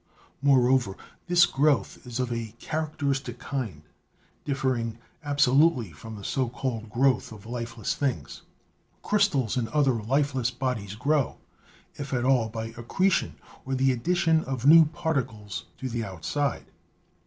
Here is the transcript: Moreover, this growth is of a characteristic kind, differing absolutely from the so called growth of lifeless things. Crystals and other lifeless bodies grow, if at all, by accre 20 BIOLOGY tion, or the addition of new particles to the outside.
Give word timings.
Moreover, 0.41 0.95
this 1.27 1.45
growth 1.45 2.07
is 2.07 2.19
of 2.19 2.31
a 2.33 2.55
characteristic 2.59 3.37
kind, 3.37 3.83
differing 4.45 4.97
absolutely 5.23 5.91
from 5.91 6.15
the 6.15 6.23
so 6.23 6.49
called 6.49 6.89
growth 6.89 7.31
of 7.31 7.45
lifeless 7.45 7.93
things. 7.93 8.41
Crystals 9.03 9.57
and 9.57 9.67
other 9.69 9.93
lifeless 10.01 10.49
bodies 10.49 10.95
grow, 10.95 11.37
if 11.97 12.13
at 12.15 12.25
all, 12.25 12.49
by 12.49 12.71
accre 12.71 12.73
20 12.73 12.73
BIOLOGY 12.87 13.09
tion, 13.11 13.35
or 13.63 13.75
the 13.75 13.91
addition 13.91 14.43
of 14.45 14.65
new 14.65 14.85
particles 14.85 15.65
to 15.77 15.87
the 15.87 16.03
outside. 16.03 16.65